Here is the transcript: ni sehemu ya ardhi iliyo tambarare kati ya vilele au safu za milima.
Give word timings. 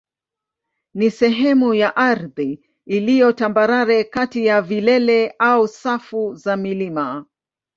ni 0.93 1.11
sehemu 1.11 1.73
ya 1.73 1.95
ardhi 1.95 2.59
iliyo 2.85 3.33
tambarare 3.33 4.03
kati 4.03 4.45
ya 4.45 4.61
vilele 4.61 5.35
au 5.39 5.67
safu 5.67 6.35
za 6.35 6.57
milima. 6.57 7.25